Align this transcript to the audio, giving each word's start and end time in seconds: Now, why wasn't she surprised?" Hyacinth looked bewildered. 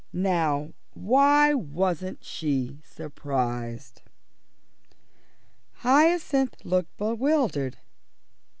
Now, 0.13 0.71
why 0.95 1.53
wasn't 1.53 2.23
she 2.23 2.79
surprised?" 2.83 4.01
Hyacinth 5.73 6.55
looked 6.65 6.97
bewildered. 6.97 7.77